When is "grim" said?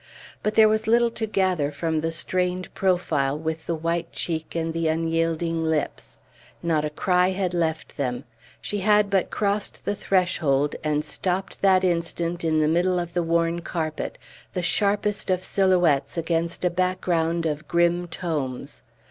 17.67-18.07